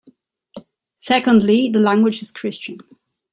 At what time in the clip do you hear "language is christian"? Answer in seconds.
1.79-2.79